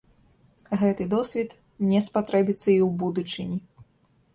Гэты 0.83 1.03
досвед 1.13 1.55
мне 1.85 2.03
спатрэбіцца 2.09 2.67
і 2.67 2.79
ў 2.79 2.89
будучыні. 3.05 3.65